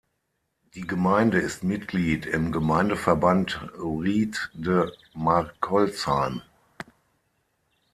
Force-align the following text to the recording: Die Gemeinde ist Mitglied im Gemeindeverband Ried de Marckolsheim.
Die 0.73 0.81
Gemeinde 0.87 1.37
ist 1.39 1.63
Mitglied 1.63 2.25
im 2.25 2.51
Gemeindeverband 2.51 3.69
Ried 3.77 4.49
de 4.55 4.89
Marckolsheim. 5.13 6.41